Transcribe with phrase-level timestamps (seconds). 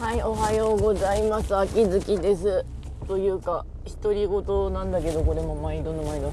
[0.00, 1.54] はい、おはようございます。
[1.54, 2.64] 秋月です。
[3.06, 3.66] というか、
[4.02, 6.32] 独り言なんだけど、これも毎度の毎度。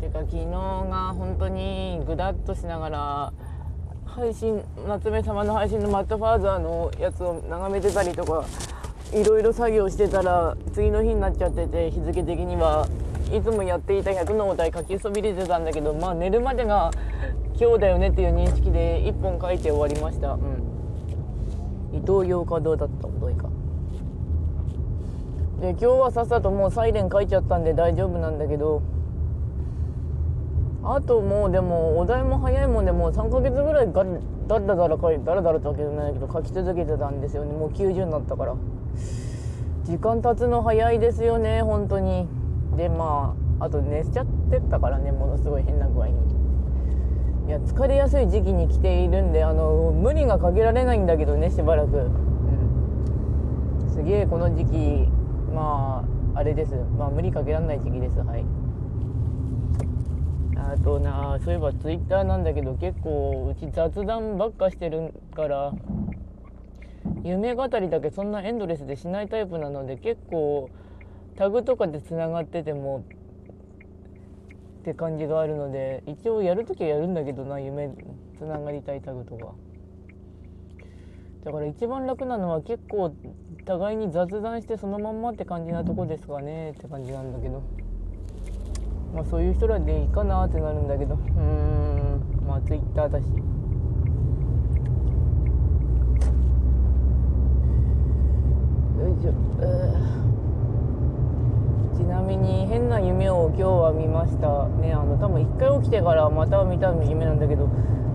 [0.00, 3.32] てか、昨日が本当にぐだっとしながら、
[4.06, 8.46] 配信、夏目様の配信のマットファーザーのやつを眺めてたりとか、
[9.12, 12.88] いろいろ作業してたら、次の日になっちゃってて、日付的には、
[13.30, 16.92] いつもやっていた100のお題書きそびれてたんだけど、まあ寝るまでが
[17.60, 20.32] 今日だよねっていう認識で1本書いて終わりました。
[20.32, 20.69] うん。
[21.92, 23.48] 伊東洋華堂だったこといか。
[25.60, 28.80] で今日はさっさともうサイレン書いちゃったんで大丈夫なんだけど
[30.82, 34.04] あともうでもお題も早いもんでもう3ヶ月ぐらいが
[34.48, 37.52] だらだら書いだらだらってわけじゃないけど書き続けてたんですよね。
[37.52, 38.54] もう90になったから。
[39.84, 42.26] 時間経つの早いですよね本当に。
[42.76, 46.39] でまああと寝ちゃってったからねものすごい変な具合に。
[47.50, 52.00] いや疲れやすい時期に来ているんであの無理がかけられないんだけどねしばらく、う
[53.86, 55.08] ん、すげえこの時期
[55.52, 56.76] まああれです。
[56.96, 58.20] まあ無理かけられない時期です。
[58.20, 58.44] はい。
[60.56, 65.72] あとなそういえばツイッターなんだけど結構うち雑談ばっかしてるから
[67.24, 70.70] 夢語りだけそんなエンドレスでしないタイプなので結構
[71.34, 73.02] タグとかでつながってても
[74.80, 77.90] って感じがあるので一応やるときはやるんだけどな夢
[78.38, 79.52] つながりたいタグとか。
[81.44, 83.14] だから一番楽なのは結構
[83.64, 87.62] 互いに雑談してそのまんまって感じなとこですかねって感じなんだけど。
[89.14, 91.14] まあそういう人らでいいかなってなるんだけど。
[91.14, 92.46] うーん。
[92.46, 93.24] まあツイッターだし。
[98.98, 99.32] よいしょ。
[101.96, 104.68] ちなみに変な夢を今日は見ました。
[104.80, 107.68] ねあの多分一回起きてからまた見た夢なんだけど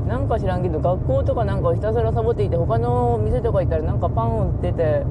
[0.08, 5.04] なんか知らんけど学校とかなんかひたすらサボっていて他の店とか行ったらなんかパン売ってて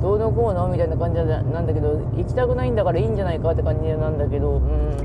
[0.00, 4.96] どうのこうのみたいな感じなんだけど行きたくないんだからいいんじゃないかって感じなんだけどうん。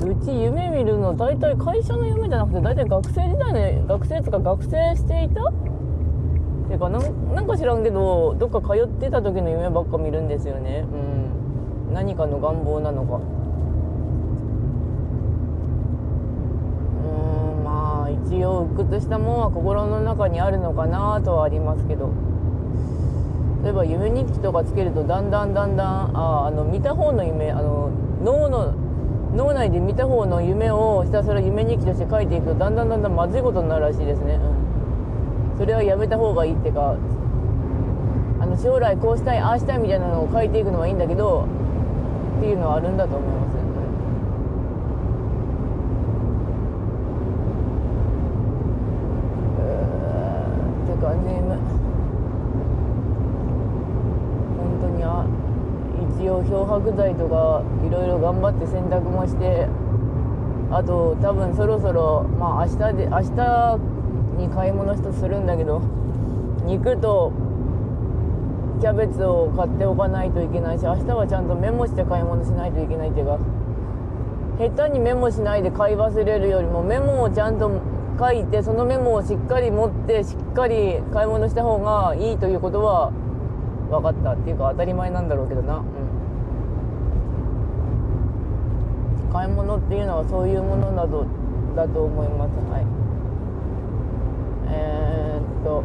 [0.00, 5.50] うち夢見るの大体会社の夢じゃなくて大体学生時代の学生とか学生していた？
[6.68, 10.84] ていうかななんか知らんけどどっか通ってた時の夢ばっか見るんですよね。
[10.92, 11.94] うん。
[11.94, 17.64] 何かの願望なのかうーん
[18.28, 22.10] まあ一応鬱屈したもんは心の中にあるのかなとはありますけど。
[23.62, 27.90] 例えば夢日記とかつけるとだんだんだんだんああの見た方の夢あの
[28.22, 28.72] 脳の
[29.34, 36.96] 脳内で見た方の夢をひたすら夢日記として書いていくとだんだんだんだんまずいことになるらしいですね、うん、それはやめた方がいいってか。
[38.40, 41.48] あの将来こうしたいああしたいみたいなのを書いていくのはいいんだけど
[42.38, 43.47] っていうのはあるんだと思います、
[51.12, 51.78] うん、って感じ
[54.58, 55.24] 本当にあ
[56.18, 59.68] 一応漂白剤とかいろいろ頑張って洗濯もして
[60.70, 63.78] あと多分そろそろまあ明日で明日
[64.38, 65.80] に買い物とするんだけど
[66.64, 67.32] 肉と
[68.80, 73.38] キャベツを買っておかないといけないし明日はちゃんとメモして買い物しないといけないっていうか
[74.58, 77.70] 下手にメモしないで買い忘れるよりもメモをちゃんと
[78.18, 83.12] 書いてそのメモをしっかり持ってしっかり買い物した方がいいということは
[83.90, 85.82] 分かったっていうか当たり前なんだろうけどな、う
[89.28, 91.26] ん、買い物っていうのはそういうものなど
[91.76, 92.50] だと思います。
[92.70, 92.86] はい。
[94.70, 95.84] えー、っと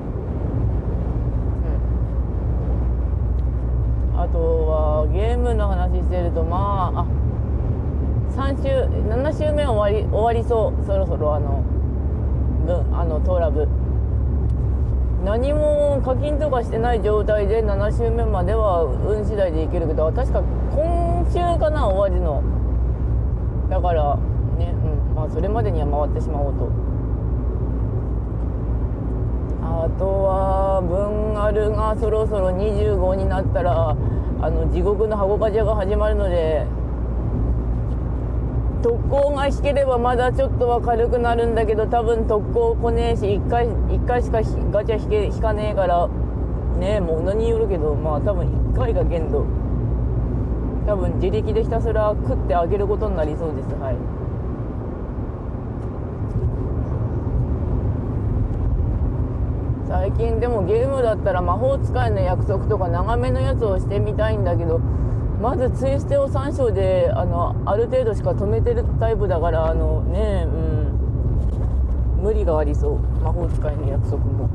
[4.18, 7.06] あとはゲームの話してるとまああ
[8.36, 8.70] 3週
[9.10, 11.64] 7週目終わり終わりそうそろそろあの
[12.66, 13.68] 分あのトーラブ。
[15.24, 20.42] 何も課金とかしてない状態で7週目までは運次第でいけるけど確か
[20.76, 22.44] 今週かな終わりの。
[23.70, 24.18] だから
[24.58, 24.74] ね
[25.12, 26.70] うんまあそれまでには回ってしまおうと。
[29.64, 33.96] あとは分あるがそろそろ25になったら
[34.42, 36.66] あの地獄の箱鍛冶が始まるので
[38.84, 44.42] 特攻が引ければまだちょっとは軽くなるんだけど多分特攻来ねえし1回 ,1 回しか
[44.72, 46.10] ガチャ引け引かねえから
[46.78, 49.46] ねえものによるけどまあ多分1回が限度。
[50.86, 53.70] 多分自力でひたすら食ってあげることになりそうです。
[53.76, 53.96] はい。
[59.88, 64.82] 最近でもゲームだったら魔法使いの約束とか長めのやつをしてみたいんだけど
[65.44, 72.24] まずツイステを3章であのある程度しか止めてるタイプだからあのねうん。
[72.24, 73.00] 無理がありそう。
[73.22, 74.50] 魔法使いの約束も。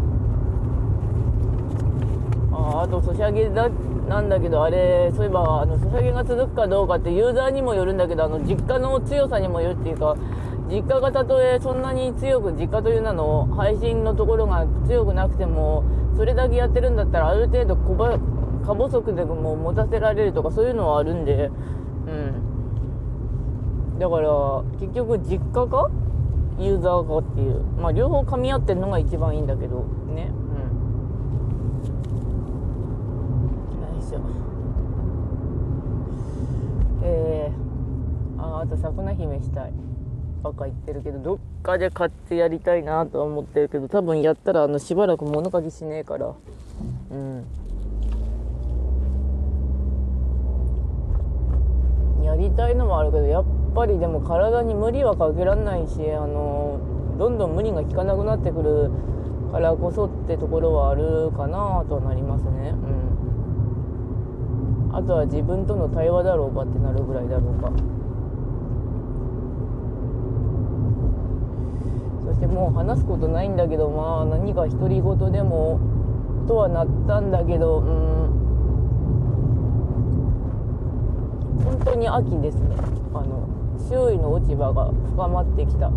[2.50, 3.68] ああとソシャゲだ
[4.08, 10.16] なんだけどあれそういえばあのソシャゲが続くかどうかってユーザーにもよるんだけどあの実家の強さにもよるっていうか
[10.70, 15.84] 実家がたとえそんなに強く実家という名の配信のところが強くなくても
[16.16, 18.18] それだけやってるんだったらある程度小ば
[18.66, 21.50] 過細くでも持たせられるとかそういうのはあるんで
[22.06, 23.98] うん。
[23.98, 25.90] だから結局実家か？
[26.58, 27.62] ユーザーかっていう。
[27.80, 29.84] まあ両方噛み合ってるのが一番いいんだけど
[30.14, 30.30] ね。
[30.30, 30.34] う
[33.78, 33.96] ん。
[33.96, 34.20] よいしょ
[37.02, 39.72] えー、ああと桜姫したい。
[40.42, 46.32] ばっか言ってるけどどっかで買ってやりたいなとは思ってるけど多分やったらあのしばらく物書きしねえから。
[47.10, 47.44] うん。
[52.28, 53.44] やりたいのもあるけどやっ
[53.74, 56.78] ぱりでも体に無理はかけられないしあの
[57.18, 58.90] どんどん無理が効かなくなってくる
[59.50, 62.74] からこそってところはあるかなとはなりますね。
[64.90, 64.94] うん。
[64.94, 67.72] あとは自分との対話だろうかってなるぐらいだろうか。
[72.28, 75.80] そしてもう話すことないんだけどまあ何か独り言でも
[76.46, 78.27] とはなったんだけどうん。
[81.64, 82.76] 本当に秋ですね。
[83.14, 83.48] あの
[83.88, 85.90] 周囲の落ち葉が深まってきた。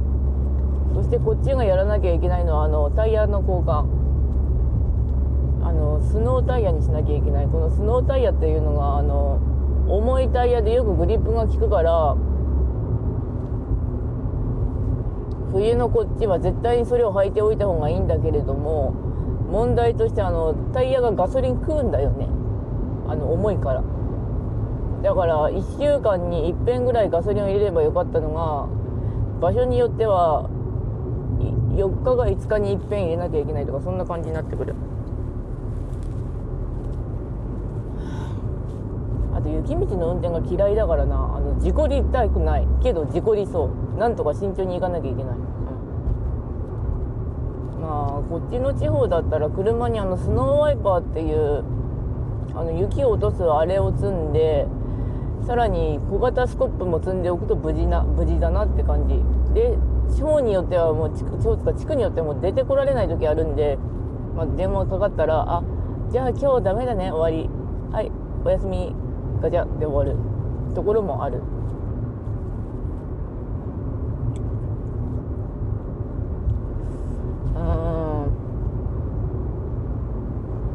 [0.94, 3.86] そしてこっちがやらなきゃいけないのはあのタイヤの交換。
[5.64, 7.48] あのスノータイヤにしなきゃいけない。
[7.48, 9.40] このスノータイヤっていうのがあの
[9.88, 12.16] 重いタイヤでよくグリップが効くから
[15.52, 18.94] 冬のこっちは絶対にそれを履いておいた方がいいんだけれども
[19.52, 22.28] 問題としてあのタイヤがガソリン食うんだよね。
[23.08, 23.84] あの重いから。
[25.02, 28.68] だから1週間に1遍ぐらいガソリンを入れればよかったのが
[29.40, 30.50] 場所によっては
[31.76, 34.76] 4日が5日に1遍入れなきゃいけないとかそんな感じになってくる。
[39.34, 41.16] あと雪道の運転が嫌いだからな。
[41.16, 42.68] あの事故りたくない。
[42.84, 43.98] けど事故りそう。
[43.98, 45.36] なんとか慎重に行かなきゃいけない、
[47.82, 51.64] まあこっちの地方だったら車にあのスノーワイパーっていう
[52.56, 54.68] あの雪を落とすあれを積んで
[55.52, 59.22] さらに小型スコップも積んでおくと無事な無事だなって感じ。
[59.54, 59.78] で
[60.16, 63.78] 地方によってはもう地区地方とか地区によってはもう出てこられない時あるんで、
[64.34, 65.62] まあ、電話かかったら「あ
[66.10, 67.50] じゃあ今日ダメだね終わり。
[67.92, 68.10] はい
[68.46, 68.96] おやすみ
[69.42, 70.18] ガチャ」で終わる。
[70.74, 71.42] ところもある。
[77.56, 77.60] う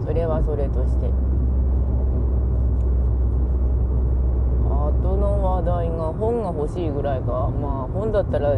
[0.03, 0.05] ん。
[0.05, 1.11] それはそれとして
[4.69, 7.51] あと話題が本が欲しいぐらいか。
[7.61, 8.55] まあ本だったら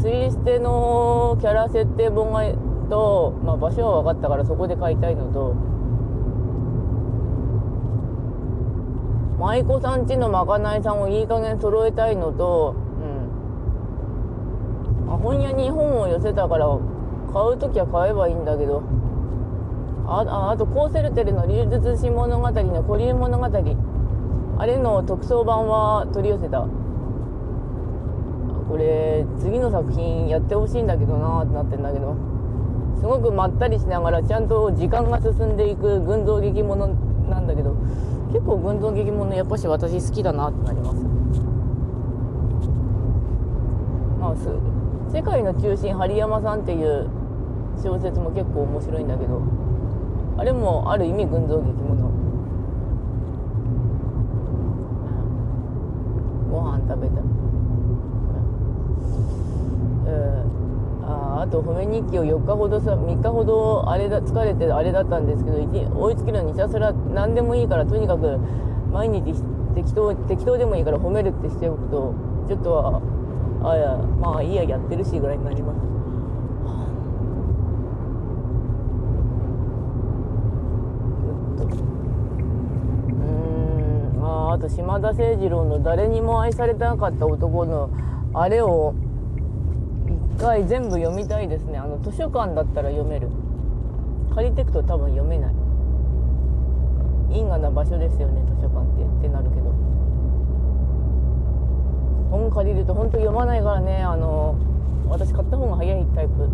[0.00, 2.44] ツイステのキャラ設定本が
[2.90, 5.54] と、まあ、場所は分かったからそこで買いたいのと。
[9.38, 12.74] 舞妓さんちのまかないさんをいい加減揃えたいのと、
[15.00, 15.06] うん。
[15.06, 16.66] まあ、本屋に本を寄せたから
[17.32, 18.82] 買う時は買えばいいんだけど。
[20.06, 23.46] あああとコーセルテルの流術師物語の古流物語。
[24.60, 26.60] あれの特装版は取り寄せた。
[28.68, 32.14] これ次の作品やってほしいんだけどなってなってんだけど。
[33.00, 36.88] すごくまったりしながらちゃんと時間が進んでいく群像劇もの
[37.30, 37.74] なんだけど。
[38.32, 40.96] 結構群像劇ものやっぱし私好きだなってなります。
[44.20, 44.46] まあす
[45.10, 47.08] 世界の中心針山さんっていう
[47.82, 49.40] 小説も結構面白いんだけど。
[50.36, 52.12] あれもある意味群像劇もの、うん、
[56.50, 57.22] ご飯食べた。
[61.02, 68.38] ああと褒め日記を4日ほどさ3日ほどあれだ疲れてあれだったんですけど追いつけるのにひたすら何でもいいからとにかく
[68.92, 69.34] 毎日
[69.74, 72.14] 適当適当でもいいから褒めるってしておくと
[72.48, 73.00] ちょっとは
[73.64, 75.99] あやまあいいややってるしぐらいになります。
[84.52, 87.90] あと島田誠二郎の「誰にも愛されてなかった男」の
[88.34, 88.94] あれを
[90.40, 91.78] 回全部読みたいですね。
[91.78, 93.28] あの図書館だったら読める。
[94.34, 95.54] 借りてくと多分読めない。
[97.30, 99.02] 因果な場所ですよね図書館って。
[99.04, 99.70] ってなるけど。
[102.30, 104.02] 本借りると本当読まないからね。
[104.02, 104.54] あの
[105.08, 106.42] 私買った方が早いタイプ。
[106.42, 106.50] うん。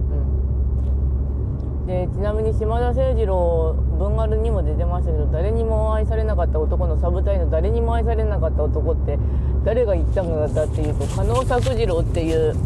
[1.87, 9.19] でちなみに島田誠二郎文丸にも出てましたけど誰にも愛されなかった男のサブタイの誰にも愛されなかった男って
[9.64, 12.57] 誰が言ったのだったっていうと加納作次郎っていう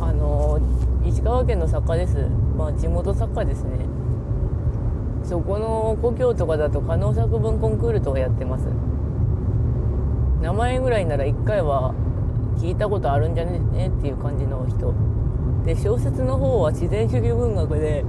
[0.00, 0.60] あの
[1.06, 2.28] 石川県の作家です。
[2.56, 3.86] まあ地元作家ですね。
[5.22, 8.66] そこの故郷とかだと可能作文コンクールとかやってます。
[10.42, 11.94] 名前ぐらいなら1回は
[12.58, 14.92] 聞いたことあるんじゃねえっていう感じの人。
[15.64, 18.04] で小説の方は自然主義文学で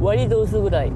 [0.00, 0.92] 割と薄ぐらい。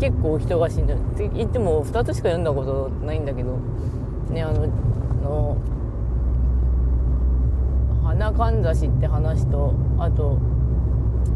[0.00, 3.56] 結構人が死ぬって言っても2つしか読んだことないんだけど。
[4.30, 4.66] ねあの
[5.22, 5.56] の
[8.02, 10.38] 花かんざしって話とあと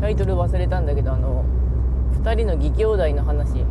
[0.00, 1.44] タイトル忘れたんだけどあの
[2.25, 3.58] 2人の義兄弟の話。
[3.58, 3.64] よ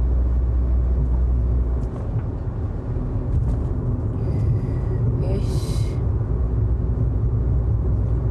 [5.41, 5.74] し。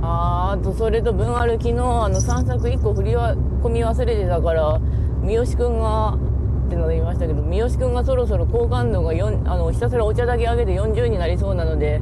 [0.05, 4.79] ああとそれと文ある昨日あの3作1個振りは込み忘れてたから
[5.23, 6.19] 三好くんが
[6.67, 12.01] ってので言いましたけど三好くんがそろそろ好感度が4あのひたすらお茶だけあげて40になりそうなのでう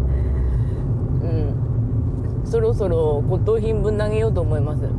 [1.26, 2.42] ん。
[2.44, 4.90] そろそろ骨董品分投げようと思います、うん、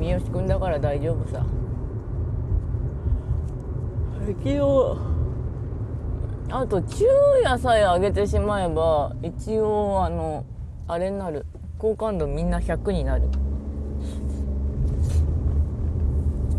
[0.00, 1.44] 三好くんだから大丈夫さ。
[4.26, 5.15] 昨日
[6.50, 7.08] あと昼
[7.42, 10.44] 夜さえ上げてしまえば一応あの
[10.86, 11.44] あれになる
[11.78, 13.28] 好感度みんな100になる。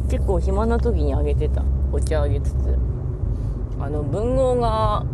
[0.10, 1.64] 結構暇な時にあげてた。
[1.92, 2.56] お茶あげつつ。
[3.80, 5.06] あの文豪が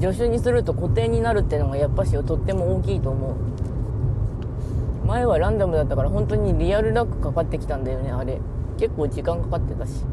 [0.00, 5.06] 助手にすると固定になるってのがやっぱしとっても大きいと思う。
[5.06, 8.40] 前はランダムだったから本当にリアルラックかかってきたんだよねあれ。
[8.78, 10.04] 結構時間かかってたし。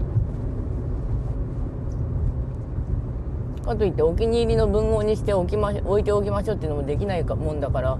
[3.63, 7.97] かといってお気に入りの文豪にしておきま置いておきましょうっていうのもできないかもんだから。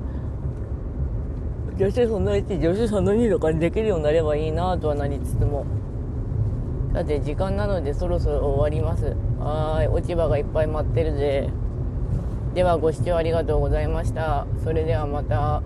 [1.76, 5.66] 女子その1女子その2とかにできるようになればいいなとはなりつつも。
[6.94, 9.16] さて時間なのでそろそろ終わります。
[9.40, 11.50] はい落ち葉がいっぱい待ってるぜ。
[12.54, 14.46] ではご視聴ありがとうございました。
[14.64, 15.64] それではまた。